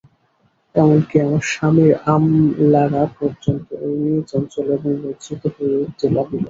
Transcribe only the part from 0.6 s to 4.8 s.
এমন-কি, আমার স্বামীর আমলারা পর্যন্ত এই নিয়ে চঞ্চল